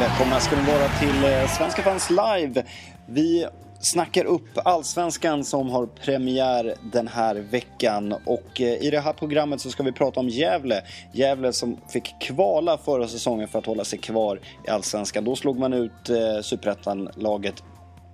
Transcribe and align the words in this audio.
Välkomna 0.00 0.40
ska 0.40 0.56
ni 0.56 0.62
vara 0.62 0.88
till 0.88 1.24
eh, 1.24 1.48
Svenska 1.48 1.82
fans 1.82 2.10
live. 2.10 2.64
Vi 3.06 3.46
snackar 3.80 4.24
upp 4.24 4.48
Allsvenskan 4.64 5.44
som 5.44 5.70
har 5.70 5.86
premiär 5.86 6.74
den 6.92 7.08
här 7.08 7.34
veckan. 7.34 8.12
Och 8.12 8.60
eh, 8.60 8.86
i 8.86 8.90
det 8.90 9.00
här 9.00 9.12
programmet 9.12 9.60
så 9.60 9.70
ska 9.70 9.82
vi 9.82 9.92
prata 9.92 10.20
om 10.20 10.28
Gävle. 10.28 10.82
Gävle 11.12 11.52
som 11.52 11.76
fick 11.88 12.14
kvala 12.20 12.78
förra 12.78 13.08
säsongen 13.08 13.48
för 13.48 13.58
att 13.58 13.66
hålla 13.66 13.84
sig 13.84 13.98
kvar 13.98 14.40
i 14.66 14.70
Allsvenskan. 14.70 15.24
Då 15.24 15.36
slog 15.36 15.58
man 15.58 15.72
ut 15.72 16.08
eh, 16.08 16.42
Superettan-laget 16.42 17.62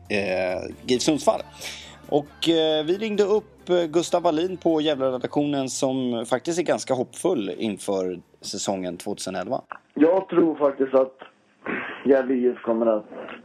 eh, 0.08 0.70
GIF 0.86 1.02
Sundsvall. 1.02 1.42
Och 2.18 2.48
eh, 2.48 2.84
vi 2.86 2.98
ringde 2.98 3.22
upp 3.22 3.68
eh, 3.68 3.84
Gustav 3.92 4.22
Wallin 4.22 4.56
på 4.56 4.80
Gävle-redaktionen 4.80 5.68
som 5.68 6.24
faktiskt 6.26 6.58
är 6.58 6.62
ganska 6.62 6.94
hoppfull 6.94 7.50
inför 7.58 8.18
säsongen 8.40 8.96
2011. 8.96 9.60
Jag 9.94 10.28
tror 10.28 10.54
faktiskt 10.54 10.94
att 10.94 11.18
Gävle 12.04 12.34
IF 12.34 12.62
kommer 12.62 12.86
att 12.86 13.04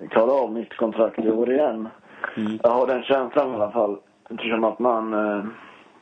klara 0.10 0.32
av 0.32 0.52
mitt 0.52 0.78
kontrakt 0.78 1.20
i 1.20 1.32
år 1.32 1.52
igen. 1.52 1.90
Jag 2.64 2.70
har 2.70 2.88
den 2.88 3.04
känslan 3.04 3.52
i 3.52 3.56
alla 3.56 3.72
fall. 3.72 3.98
Eftersom 4.30 4.64
att 4.64 4.80
man, 4.80 5.14
eh, 5.14 5.46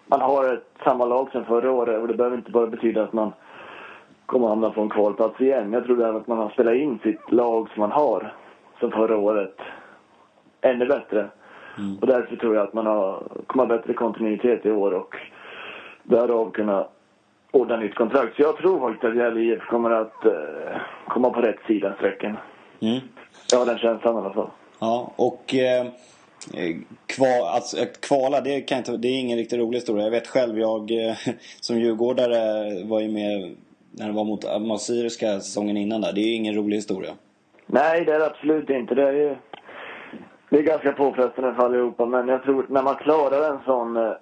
man 0.08 0.22
har 0.22 0.54
ett 0.54 0.68
samma 0.84 1.05
lag 1.05 1.32
som 1.32 1.46
förra 1.46 1.72
året 1.72 2.02
och 2.02 2.08
det 2.08 2.13
behöver 2.13 2.38
inte 2.38 2.52
bara 2.52 2.68
betyda 2.68 3.04
att 3.04 3.13
man 3.13 3.34
kommer 4.26 4.48
att 4.48 4.52
hamna 4.52 4.70
på 4.70 4.82
en 4.82 4.90
kvalplats 4.90 5.41
igen. 5.41 5.74
Jag 5.74 5.86
tror 5.86 6.04
även 6.04 6.16
att 6.16 6.27
man 6.27 6.38
har 6.38 6.50
spelat 6.50 6.76
in 6.76 7.00
sitt 7.04 7.32
lag 7.32 7.70
som 7.70 7.80
man 7.80 7.91
har 7.91 8.34
som 8.80 8.91
förra 8.91 9.18
året 9.18 9.55
ännu 10.62 10.86
bättre. 10.86 11.30
Och 12.02 12.08
därför 12.08 12.36
tror 12.36 12.56
jag 12.56 12.68
att 12.68 12.74
man 12.74 12.86
har, 12.86 13.24
kommer 13.48 13.66
ha 13.66 13.78
bättre 13.78 13.94
kontinuitet 13.94 14.66
i 14.66 14.72
år 14.72 14.92
och 14.92 15.16
därav 16.04 16.52
kunna 16.52 16.88
ordna 17.52 17.78
nytt 17.78 17.96
kontrakt. 17.96 18.36
Så 18.36 18.42
jag 18.42 18.58
tror 18.58 18.80
faktiskt 18.80 19.04
att 19.04 19.18
Gävle 19.18 19.41
IF 19.41 19.63
kommer 19.63 19.91
att 19.91 20.26
eh, 20.26 20.82
komma 21.08 21.30
på 21.30 21.41
rätt 21.41 21.60
sida 21.68 21.96
strecken. 21.98 22.38
Mm. 22.80 22.99
Jag 23.52 23.60
har 23.60 23.66
den 23.66 23.77
känslan 23.77 24.16
i 24.16 24.18
alla 24.18 24.34
fall. 24.34 24.49
Ja, 24.80 25.14
och 25.16 25.55
eh, 25.55 25.86
kval, 27.05 27.48
alltså, 27.54 27.77
kvala 28.02 28.42
det, 28.42 28.62
kan 28.62 28.77
inte, 28.77 28.98
det 28.98 29.08
är 29.08 29.20
ingen 29.20 29.38
riktigt 29.38 29.60
rolig 29.60 29.77
historia. 29.77 30.04
Jag 30.04 30.12
vet 30.12 30.27
själv, 30.27 30.60
jag 30.60 30.92
eh, 30.92 31.16
som 31.62 31.80
djurgårdare 31.80 32.34
var 32.84 32.99
ju 32.99 33.12
med 33.12 33.55
när 33.92 34.08
det 34.08 34.14
var 34.14 34.24
mot 34.24 34.62
Massyriska 34.62 35.40
säsongen 35.40 35.77
innan 35.77 36.02
där. 36.02 36.14
Det 36.14 36.21
är 36.21 36.27
ju 36.27 36.36
ingen 36.36 36.55
rolig 36.55 36.76
historia. 36.76 37.12
Nej, 37.66 38.05
det 38.05 38.14
är 38.14 38.20
det 38.20 38.26
absolut 38.26 38.70
inte. 38.70 38.96
Det 38.96 39.08
är 39.08 39.14
ju 39.14 39.36
det 40.49 40.60
är 40.60 40.63
ganska 40.63 40.91
påfrestande 40.91 41.54
för 41.54 41.65
allihopa. 41.65 42.05
Men 42.05 42.27
jag 42.27 42.43
tror 42.43 42.65
när 42.70 42.84
man 42.84 42.96
klarar 42.96 43.54
en 43.54 43.60
sån, 43.65 43.98
eh, 43.98 44.13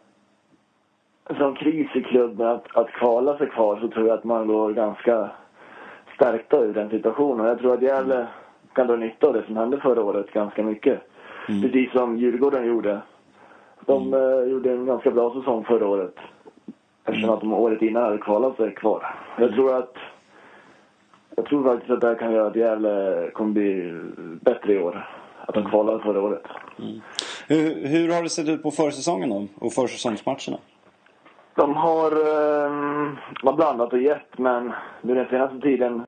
en 1.30 1.36
sån 1.36 1.56
kris 1.56 1.88
i 1.96 2.04
klubben 2.04 2.48
att, 2.48 2.78
att 2.78 2.92
kvala 2.92 3.38
sig 3.38 3.50
kvar 3.50 3.80
så 3.82 3.88
tror 3.88 4.08
jag 4.08 4.18
att 4.18 4.24
man 4.24 4.48
går 4.48 4.74
ganska 4.74 5.30
stärkta 6.16 6.60
ur 6.60 6.74
den 6.74 6.90
situationen. 6.90 7.46
Jag 7.46 7.60
tror 7.60 7.74
att 7.74 7.82
Gävle 7.82 8.28
kan 8.74 8.88
dra 8.88 8.96
nytta 8.96 9.28
av 9.28 9.34
det 9.34 9.46
som 9.46 9.58
hände 9.58 9.80
förra 9.80 10.04
året 10.04 10.32
ganska 10.32 10.64
mycket. 10.64 11.02
Precis 11.46 11.92
som 11.92 12.18
Djurgården 12.18 12.66
gjorde. 12.66 13.02
De 13.86 14.14
eh, 14.14 14.52
gjorde 14.52 14.72
en 14.72 14.86
ganska 14.86 15.12
bra 15.12 15.34
säsong 15.34 15.64
förra 15.64 15.88
året. 15.88 16.16
Eftersom 17.06 17.30
att 17.30 17.40
de 17.40 17.54
året 17.54 17.82
innan 17.82 18.04
hade 18.04 18.18
kvalat 18.18 18.58
sig 18.58 18.76
kvar. 18.76 19.16
Jag 19.38 19.54
tror 19.54 19.76
att 19.76 19.96
jag 21.36 21.46
tror 21.46 21.64
faktiskt 21.64 21.92
att 21.92 22.02
det 22.02 22.08
här 22.08 22.16
kan 22.16 22.34
göra 22.34 22.48
att 22.48 22.56
Gävle 22.56 23.30
kommer 23.34 23.54
bli 23.54 23.94
bättre 24.42 24.74
i 24.74 24.80
år. 24.80 25.08
Att 25.48 25.54
de 25.54 25.70
kvalade 25.70 26.04
förra 26.04 26.22
året. 26.22 26.44
Hur, 27.48 27.88
hur 27.88 28.14
har 28.16 28.24
det 28.24 28.30
sett 28.30 28.50
ut 28.50 28.64
på 28.64 28.72
försäsongen 28.72 29.30
då? 29.30 29.48
Och 29.66 29.74
försäsongsmatcherna? 29.74 30.58
De 31.56 31.76
har, 31.76 32.12
eh, 32.12 32.72
de 33.42 33.48
har 33.48 33.54
blandat 33.54 33.94
och 33.94 34.02
gett, 34.02 34.38
men 34.38 34.74
vid 35.02 35.16
den 35.16 35.28
senaste 35.30 35.60
tiden, 35.60 36.06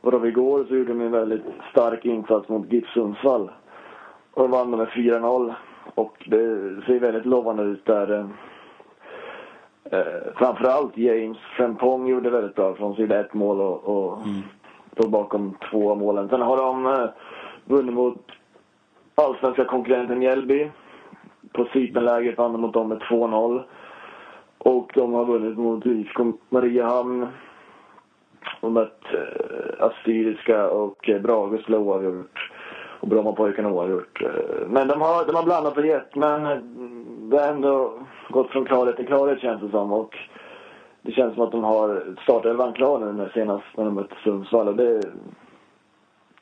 varav 0.00 0.26
igår, 0.26 0.64
så 0.68 0.74
gjorde 0.76 0.92
de 0.92 1.00
en 1.00 1.10
väldigt 1.12 1.44
stark 1.70 2.04
insats 2.04 2.48
mot 2.48 2.72
GIF 2.72 2.88
Sundsvall. 2.88 3.50
Och 4.34 4.42
de 4.42 4.50
vann 4.50 4.70
med 4.70 4.88
4-0. 4.88 5.54
Och 5.94 6.16
det 6.26 6.46
ser 6.86 7.00
väldigt 7.00 7.26
lovande 7.26 7.62
ut 7.62 7.86
där. 7.86 8.18
eh, 8.18 8.26
Eh, 9.90 10.32
framförallt 10.36 10.96
James 10.98 11.38
Frempong 11.56 12.06
gjorde 12.06 12.30
väldigt 12.30 12.54
bra 12.54 12.74
från 12.74 12.94
sig. 12.96 13.12
ett 13.12 13.34
mål 13.34 13.60
och, 13.60 13.84
och 13.84 14.18
stod 14.92 15.10
bakom 15.10 15.56
två 15.70 15.90
av 15.90 15.98
målen. 15.98 16.28
Sen 16.28 16.40
har 16.40 16.56
de 16.56 16.86
eh, 16.86 17.08
vunnit 17.64 17.94
mot 17.94 18.30
allsvenska 19.14 19.64
konkurrenten 19.64 20.18
Mjällby. 20.18 20.70
På 21.52 21.64
Cypernlägret 21.72 22.38
vann 22.38 22.52
de 22.52 22.60
mot 22.60 22.72
dem 22.74 22.88
med 22.88 22.98
2-0. 22.98 23.62
Och 24.58 24.90
de 24.94 25.12
har 25.12 25.24
vunnit 25.24 25.58
mot 25.58 25.86
IFK 25.86 26.32
Mariehamn. 26.48 27.26
Och 28.60 28.72
mött 28.72 29.04
eh, 29.12 29.86
Assyriska 29.86 30.68
och 30.70 31.08
eh, 31.08 31.20
Brage 31.20 31.60
skulle 31.60 31.78
oavgjort. 31.78 32.50
Och 33.00 33.08
Brommapojkarna 33.08 33.70
oavgjort. 33.70 34.22
Eh, 34.22 34.68
men 34.68 34.88
de 34.88 35.00
har, 35.00 35.26
de 35.26 35.36
har 35.36 35.44
blandat 35.44 35.78
och 35.78 35.86
gett. 35.86 36.14
Men 36.14 36.46
eh, 36.46 36.58
det 37.30 37.38
har 37.38 37.48
ändå 37.48 37.92
gått 38.28 38.50
från 38.50 38.64
klarhet 38.64 38.96
till 38.96 39.06
klarhet 39.06 39.40
känns 39.40 39.62
det 39.62 39.70
som. 39.70 39.92
Och 39.92 40.16
det 41.02 41.12
känns 41.12 41.34
som 41.34 41.44
att 41.44 41.52
de 41.52 41.64
har 41.64 42.16
startelvan 42.22 42.72
klar 42.72 43.12
nu 43.12 43.30
senast 43.34 43.64
när 43.76 43.84
de 43.84 43.94
mötte 43.94 44.14
Sundsvall. 44.24 44.68
Och 44.68 44.76
det, 44.76 45.00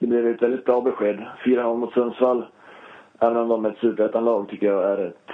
det 0.03 0.09
blev 0.09 0.27
ett 0.27 0.43
väldigt 0.43 0.65
bra 0.65 0.81
besked. 0.81 1.25
4-0 1.45 1.77
mot 1.77 1.93
Sundsvall. 1.93 2.47
Även 3.21 3.37
om 3.37 3.49
de 3.49 3.65
är 3.65 3.71
ett 3.71 3.79
superettan-lag 3.79 4.49
tycker 4.49 4.67
jag 4.67 4.85
är 4.85 5.07
ett, 5.07 5.31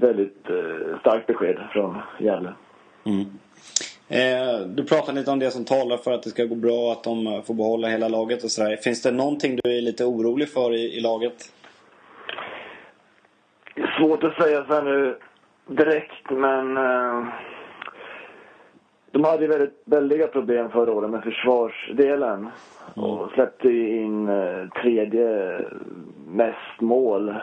väldigt 0.00 0.50
eh, 0.50 0.98
starkt 1.00 1.26
besked 1.26 1.58
från 1.72 1.98
Gävle. 2.18 2.52
Mm. 3.04 3.26
Eh, 4.08 4.66
du 4.66 4.84
pratade 4.84 5.18
lite 5.18 5.30
om 5.30 5.38
det 5.38 5.50
som 5.50 5.64
talar 5.64 5.96
för 5.96 6.12
att 6.12 6.22
det 6.22 6.30
ska 6.30 6.44
gå 6.44 6.54
bra, 6.54 6.92
att 6.92 7.04
de 7.04 7.26
eh, 7.26 7.42
får 7.42 7.54
behålla 7.54 7.88
hela 7.88 8.08
laget 8.08 8.44
och 8.44 8.50
sådär. 8.50 8.76
Finns 8.76 9.02
det 9.02 9.10
någonting 9.10 9.58
du 9.62 9.76
är 9.78 9.82
lite 9.82 10.04
orolig 10.04 10.48
för 10.48 10.74
i, 10.74 10.96
i 10.96 11.00
laget? 11.00 11.52
Svårt 13.98 14.24
att 14.24 14.42
säga 14.42 14.64
så 14.64 14.72
här 14.74 14.82
nu 14.82 15.18
direkt, 15.66 16.30
men 16.30 16.76
eh, 16.76 17.24
de 19.12 19.24
hade 19.24 19.46
väldigt 19.46 19.82
väldiga 19.84 20.26
problem 20.26 20.70
förra 20.70 20.92
året 20.92 21.10
med 21.10 21.22
försvarsdelen. 21.22 22.48
Och 22.94 23.30
släppte 23.30 23.68
in 23.72 24.28
eh, 24.28 24.68
tredje 24.82 25.60
mest 26.26 26.80
mål 26.80 27.34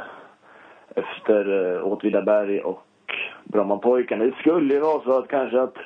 efter 0.95 1.75
eh, 1.75 1.87
Åtvidaberg 1.87 2.59
och 2.59 2.83
Brommapojkarna. 3.43 4.25
Det 4.25 4.35
skulle 4.35 4.73
ju 4.73 4.79
vara 4.79 5.03
så 5.03 5.17
att 5.17 5.27
kanske 5.27 5.61
att 5.61 5.77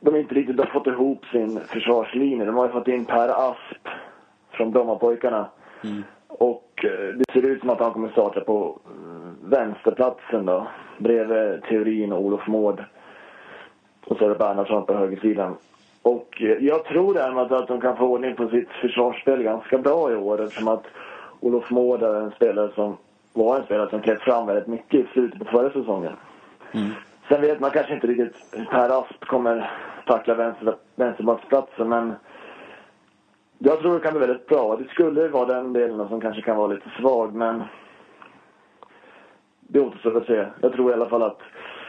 de 0.00 0.16
inte 0.16 0.34
riktigt 0.34 0.58
har 0.58 0.66
fått 0.66 0.86
ihop 0.86 1.24
sin 1.24 1.60
försvarslinje. 1.60 2.44
De 2.44 2.56
har 2.56 2.66
ju 2.66 2.72
fått 2.72 2.88
in 2.88 3.04
Per 3.04 3.50
Asp 3.50 3.88
från 4.50 4.70
Brommapojkarna. 4.70 5.46
Och 6.28 6.84
eh, 6.84 7.14
det 7.14 7.32
ser 7.32 7.48
ut 7.48 7.60
som 7.60 7.70
att 7.70 7.80
han 7.80 7.92
kommer 7.92 8.08
starta 8.08 8.40
på 8.40 8.78
vänsterplatsen 9.42 10.46
då. 10.46 10.66
Bredvid 10.98 11.62
Theorin 11.62 12.12
och 12.12 12.22
Olof 12.22 12.46
Mård. 12.46 12.84
Och 14.08 14.16
så 14.16 14.24
är 14.24 14.28
det 14.28 14.34
Bernhardsson 14.34 14.86
på 14.86 14.94
högersidan. 14.94 15.56
Och 16.02 16.42
eh, 16.42 16.64
jag 16.64 16.84
tror 16.84 17.14
därmed 17.14 17.52
att 17.52 17.68
de 17.68 17.80
kan 17.80 17.96
få 17.96 18.04
ordning 18.04 18.36
på 18.36 18.48
sitt 18.48 18.68
försvarsspel 18.68 19.42
ganska 19.42 19.78
bra 19.78 20.12
i 20.12 20.16
år 20.16 20.42
eftersom 20.42 20.68
att 20.68 20.84
Olof 21.40 21.70
Mård 21.70 22.02
är 22.02 22.20
en 22.20 22.30
spelare 22.30 22.70
som 22.74 22.96
var 23.32 23.56
en 23.56 23.64
spelare 23.64 23.90
som 23.90 24.00
klev 24.00 24.18
fram 24.18 24.46
väldigt 24.46 24.66
mycket 24.66 25.00
i 25.00 25.08
slutet 25.12 25.38
på 25.38 25.44
förra 25.44 25.70
säsongen. 25.70 26.12
Sen 27.28 27.40
vet 27.40 27.60
man 27.60 27.70
kanske 27.70 27.94
inte 27.94 28.06
riktigt 28.06 28.36
hur 28.52 28.64
Per 28.64 29.00
Asp 29.00 29.24
kommer 29.24 29.70
tackla 30.06 30.34
vänster, 30.34 30.74
vänsterbacksplatsen 30.96 31.88
men 31.88 32.14
jag 33.58 33.78
tror 33.78 33.94
det 33.94 34.00
kan 34.00 34.12
bli 34.12 34.26
väldigt 34.26 34.46
bra. 34.46 34.76
Det 34.76 34.88
skulle 34.88 35.28
vara 35.28 35.46
den 35.46 35.72
delen 35.72 36.08
som 36.08 36.20
kanske 36.20 36.42
kan 36.42 36.56
vara 36.56 36.66
lite 36.66 36.90
svag 37.00 37.34
men 37.34 37.62
det 39.60 39.80
återstår 39.80 40.16
att 40.16 40.26
se. 40.26 40.46
Jag 40.60 40.72
tror 40.72 40.90
i 40.90 40.94
alla 40.94 41.08
fall 41.08 41.22
att 41.22 41.40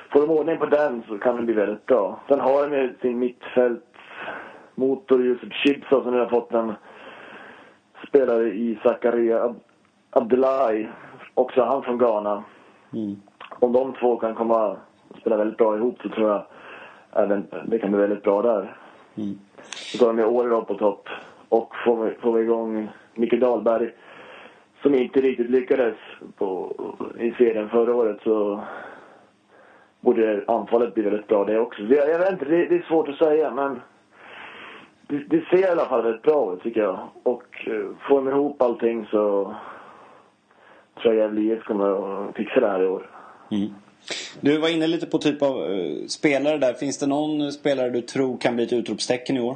får 0.09 0.21
de 0.21 0.29
ordning 0.29 0.57
på 0.57 0.65
den 0.65 1.03
så 1.07 1.17
kan 1.17 1.35
det 1.35 1.41
bli 1.43 1.53
väldigt 1.53 1.85
bra. 1.85 2.19
Sen 2.27 2.39
har 2.39 2.67
de 2.69 2.75
ju 2.77 2.93
sin 3.01 3.19
mittfältsmotor 3.19 5.25
Josef 5.25 5.53
Chibsa 5.53 6.03
som 6.03 6.13
nu 6.13 6.19
har 6.19 6.29
fått 6.29 6.53
en 6.53 6.73
spelare 8.07 8.43
i 8.43 8.79
Zakaria 8.83 9.43
Ab- 9.43 9.59
Abdullahi. 10.09 10.87
Också 11.33 11.63
han 11.63 11.83
från 11.83 11.97
Ghana. 11.97 12.43
Om 13.59 13.73
de 13.73 13.93
två 13.93 14.17
kan 14.17 14.35
komma 14.35 14.67
och 14.67 14.77
spela 15.21 15.37
väldigt 15.37 15.57
bra 15.57 15.77
ihop 15.77 16.01
så 16.01 16.09
tror 16.09 16.29
jag 16.29 16.43
även 17.13 17.47
det 17.65 17.79
kan 17.79 17.91
bli 17.91 18.01
väldigt 18.01 18.23
bra 18.23 18.41
där. 18.41 18.75
Så 19.61 20.05
har 20.05 20.13
de 20.13 20.23
Åre 20.23 20.65
på 20.65 20.73
topp. 20.73 21.09
Och 21.49 21.73
får 21.85 22.05
vi, 22.05 22.15
får 22.15 22.33
vi 22.33 22.41
igång 22.41 22.89
Micke 23.13 23.39
Dahlberg 23.39 23.91
som 24.81 24.95
inte 24.95 25.21
riktigt 25.21 25.49
lyckades 25.49 25.95
på, 26.37 26.73
i 27.19 27.31
serien 27.31 27.69
förra 27.69 27.95
året 27.95 28.17
så 28.23 28.63
borde 30.01 30.43
anfallet 30.47 30.93
bli 30.93 31.03
väldigt 31.03 31.27
bra 31.27 31.45
det 31.45 31.59
också. 31.59 31.87
Så 31.87 31.93
Jag, 31.93 32.09
jag 32.09 32.19
vet 32.19 32.31
inte, 32.31 32.45
det, 32.45 32.65
det 32.65 32.75
är 32.75 32.85
svårt 32.87 33.07
att 33.09 33.17
säga 33.17 33.51
men 33.51 33.81
det, 35.07 35.17
det 35.17 35.45
ser 35.49 35.57
i 35.57 35.67
alla 35.67 35.85
fall 35.85 36.03
väldigt 36.03 36.21
bra 36.21 36.53
ut 36.53 36.63
tycker 36.63 36.81
jag. 36.81 36.99
Och 37.23 37.67
eh, 37.67 38.07
får 38.07 38.15
de 38.15 38.27
ihop 38.27 38.61
allting 38.61 39.05
så 39.11 39.55
tror 41.01 41.15
jag 41.15 41.23
Gävle 41.23 41.41
IF 41.41 41.63
kommer 41.63 42.29
att 42.29 42.35
fixa 42.35 42.59
det 42.59 42.67
här 42.67 42.83
i 42.83 42.87
år. 42.87 43.09
Mm. 43.51 43.69
Du 44.41 44.57
var 44.57 44.69
inne 44.69 44.87
lite 44.87 45.05
på 45.05 45.17
typ 45.17 45.41
av 45.41 45.57
uh, 45.57 46.05
spelare 46.07 46.57
där. 46.57 46.73
Finns 46.73 46.99
det 46.99 47.07
någon 47.07 47.51
spelare 47.51 47.89
du 47.89 48.01
tror 48.01 48.37
kan 48.37 48.55
bli 48.55 48.65
ett 48.65 48.73
utropstecken 48.73 49.37
i 49.37 49.41
år? 49.41 49.55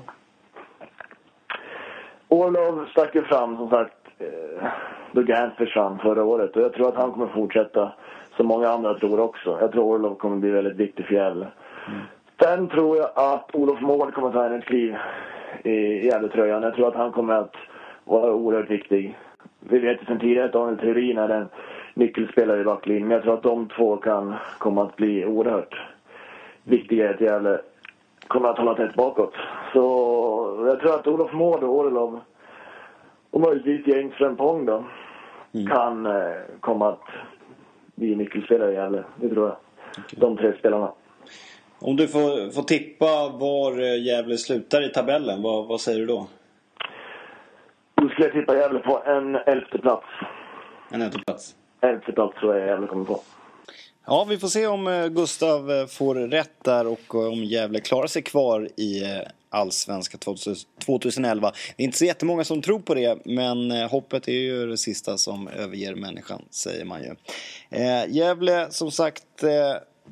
Orlov 2.28 2.86
stack 2.92 3.16
ju 3.16 3.24
fram 3.24 3.58
som 3.58 3.70
sagt 3.70 3.98
eh, 4.20 4.68
då 5.14 5.22
Gant 5.22 5.56
försvann 5.56 6.00
förra 6.00 6.24
året 6.24 6.56
och 6.56 6.62
jag 6.62 6.74
tror 6.74 6.88
att 6.88 6.96
han 6.96 7.12
kommer 7.12 7.28
fortsätta 7.28 7.92
som 8.38 8.48
många 8.48 8.70
andra 8.70 8.94
tror 8.94 9.20
också. 9.20 9.58
Jag 9.62 9.72
tror 9.72 9.84
Orlov 9.84 10.16
kommer 10.16 10.38
bli 10.38 10.50
väldigt 10.50 10.76
viktig 10.76 11.06
för 11.06 11.16
Gävle. 11.16 11.48
Mm. 11.88 12.00
Sen 12.42 12.68
tror 12.68 12.98
jag 12.98 13.10
att 13.16 13.56
Olof 13.56 13.82
Mård 13.82 14.14
kommer 14.14 14.32
ta 14.32 14.46
en 14.46 14.54
ett 14.54 14.66
kliv 14.66 14.96
i 15.64 16.06
Gävletröjan. 16.06 16.64
Jag 16.64 16.76
tror 16.76 16.88
att 16.88 16.96
han 16.96 17.12
kommer 17.12 17.34
att 17.34 17.56
vara 18.04 18.34
oerhört 18.34 18.70
viktig. 18.70 19.18
Vi 19.60 19.80
vet 19.80 20.02
ju 20.02 20.06
sedan 20.06 20.20
tidigare 20.20 20.46
att 20.46 20.54
Daniel 20.54 20.78
Theorin 20.78 21.18
är 21.18 21.30
en 21.30 21.48
nyckelspelare 21.94 22.62
i 22.62 22.64
backlinjen. 22.64 23.08
Men 23.08 23.16
jag 23.16 23.24
tror 23.24 23.34
att 23.34 23.44
de 23.44 23.68
två 23.68 23.98
kan 23.98 24.36
komma 24.58 24.84
att 24.84 24.96
bli 24.96 25.26
oerhört 25.26 25.82
viktiga 26.64 27.10
i 27.10 27.14
ett 27.14 27.22
Gävle 27.22 27.60
kommer 28.28 28.50
att 28.50 28.58
hålla 28.58 28.76
tätt 28.76 28.96
bakåt. 28.96 29.34
Så 29.74 29.84
jag 30.68 30.80
tror 30.80 30.96
att 30.96 31.08
Olof 31.08 31.34
Mård 31.34 31.64
och 31.64 31.76
Orlov 31.76 32.20
och 33.32 33.42
möjligtvis 33.42 33.88
James 33.88 34.14
Frempong 34.14 34.66
då 34.66 34.84
mm. 35.54 35.68
kan 35.68 36.06
eh, 36.06 36.34
komma 36.60 36.90
att 36.90 37.08
bli 37.96 38.16
nyckelspelare 38.16 38.72
i 38.72 38.76
Gävle. 38.76 39.04
Det 39.16 39.30
tror 39.30 39.48
jag. 39.48 39.58
Okay. 39.92 40.20
De 40.20 40.38
tre 40.38 40.54
spelarna. 40.60 40.92
Om 41.80 41.96
du 41.96 42.08
får, 42.08 42.52
får 42.52 42.64
tippa 42.64 43.30
var 43.30 43.72
eh, 43.82 44.04
Gävle 44.06 44.38
slutar 44.38 44.86
i 44.86 44.90
tabellen, 44.90 45.42
vad, 45.42 45.68
vad 45.68 45.82
säger 45.82 46.00
du 46.00 46.06
då? 46.06 46.28
Då 47.96 48.10
skulle 48.10 48.28
jag 48.28 48.34
tippa 48.34 48.56
Gävle 48.56 48.80
på 48.80 49.04
en 49.06 49.36
elfte 49.36 49.78
plats. 49.78 50.06
En 50.92 51.02
elfte 51.02 51.20
plats? 51.20 51.56
Elfte 51.82 52.12
plats 52.12 52.40
tror 52.40 52.56
jag 52.56 52.68
Gävle 52.68 52.88
kommer 52.88 53.06
på. 53.06 53.20
Ja, 54.06 54.26
vi 54.30 54.38
får 54.38 54.48
se 54.48 54.68
om 54.68 54.88
eh, 54.88 55.08
Gustav 55.08 55.72
eh, 55.72 55.86
får 55.86 56.16
rätt 56.16 56.64
där 56.64 56.88
och 56.88 57.16
om 57.16 57.44
Gävle 57.44 57.80
klarar 57.80 58.08
sig 58.08 58.22
kvar 58.22 58.68
i 58.78 59.04
Allsvenska 59.54 60.18
2011. 60.86 61.52
Det 61.78 61.84
är 61.84 61.86
inte 61.86 61.98
så 61.98 62.06
jättemånga 62.06 62.44
som 62.44 62.62
tror 62.62 62.80
på 62.80 62.94
det, 62.94 63.26
men 63.26 63.72
eh, 63.72 63.90
hoppet 63.90 64.28
är 64.28 64.32
ju 64.32 64.68
det 64.68 64.78
sista 64.78 65.18
som 65.18 65.48
överger 65.48 65.96
människan, 65.96 66.42
säger 66.52 66.86
man 66.86 67.02
ju. 67.04 67.16
Eh, 67.70 68.06
Gävle, 68.10 68.68
som 68.72 68.92
sagt, 68.92 69.44
eh, 69.44 69.50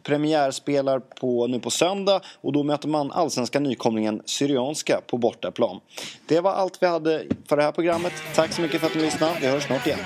premiärspelar 0.03 0.99
på, 0.99 1.47
nu 1.47 1.59
på 1.59 1.69
söndag 1.69 2.21
och 2.41 2.53
då 2.53 2.63
möter 2.63 2.87
man 2.87 3.11
allsvenska 3.11 3.59
nykomlingen 3.59 4.21
Syrianska 4.25 5.01
på 5.07 5.17
bortaplan. 5.17 5.79
Det 6.27 6.39
var 6.39 6.51
allt 6.51 6.77
vi 6.81 6.87
hade 6.87 7.25
för 7.47 7.57
det 7.57 7.63
här 7.63 7.71
programmet. 7.71 8.13
Tack 8.35 8.53
så 8.53 8.61
mycket 8.61 8.79
för 8.79 8.87
att 8.87 8.95
ni 8.95 9.01
lyssnade. 9.01 9.37
Vi 9.41 9.47
hörs 9.47 9.63
snart 9.63 9.87
igen. 9.87 9.99